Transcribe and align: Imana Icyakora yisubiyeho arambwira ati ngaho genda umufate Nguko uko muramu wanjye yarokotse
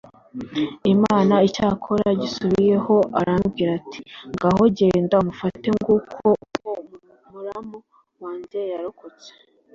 Imana 0.93 1.35
Icyakora 1.47 2.07
yisubiyeho 2.19 2.95
arambwira 3.19 3.71
ati 3.79 3.99
ngaho 4.35 4.63
genda 4.77 5.15
umufate 5.23 5.67
Nguko 5.77 6.27
uko 6.45 6.71
muramu 7.31 7.77
wanjye 8.23 8.59
yarokotse 8.73 9.29